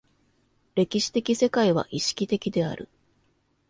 [0.73, 2.89] 歴史的世界は意識的である。